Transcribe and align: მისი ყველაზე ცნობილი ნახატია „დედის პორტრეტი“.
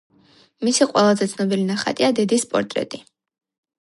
მისი 0.67 0.87
ყველაზე 0.93 1.27
ცნობილი 1.33 1.67
ნახატია 1.67 2.09
„დედის 2.21 2.47
პორტრეტი“. 2.55 3.03